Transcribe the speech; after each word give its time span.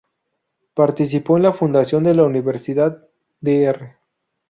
Participó 0.73 1.37
en 1.37 1.43
la 1.43 1.53
fundación 1.53 2.03
de 2.05 2.15
la 2.15 2.23
Universidad 2.23 3.07
"Dr. 3.39 3.97